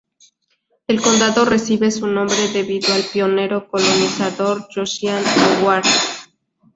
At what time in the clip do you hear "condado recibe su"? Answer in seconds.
0.99-2.07